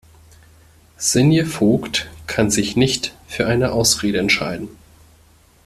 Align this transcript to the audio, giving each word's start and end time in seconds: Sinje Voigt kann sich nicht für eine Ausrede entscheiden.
Sinje 0.97 1.45
Voigt 1.45 2.09
kann 2.25 2.49
sich 2.49 2.75
nicht 2.75 3.13
für 3.27 3.45
eine 3.45 3.71
Ausrede 3.71 4.17
entscheiden. 4.17 4.67